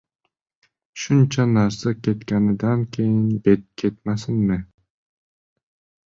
[1.01, 4.57] Shuncha narsa ketganidan keyin bet ketmasinmi?